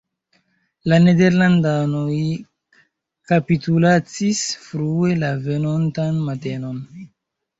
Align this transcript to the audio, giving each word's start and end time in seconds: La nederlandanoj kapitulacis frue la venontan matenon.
La 0.91 0.97
nederlandanoj 1.01 2.15
kapitulacis 3.33 4.41
frue 4.69 5.13
la 5.25 5.31
venontan 5.47 6.17
matenon. 6.31 6.81